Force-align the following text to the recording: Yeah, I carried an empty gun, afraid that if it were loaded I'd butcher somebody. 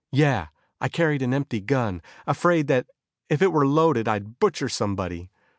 Yeah, 0.11 0.47
I 0.79 0.89
carried 0.89 1.21
an 1.21 1.31
empty 1.31 1.59
gun, 1.61 2.01
afraid 2.25 2.65
that 2.69 2.87
if 3.29 3.43
it 3.43 3.51
were 3.51 3.67
loaded 3.67 4.07
I'd 4.07 4.39
butcher 4.39 4.67
somebody. 4.67 5.29